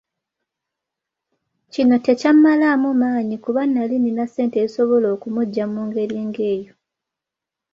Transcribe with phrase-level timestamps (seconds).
[1.73, 6.73] Kino tekyammalaamu maanyi kuba nnali nnina ssente ezisobola okumuggya mu ngeri ng’egyo.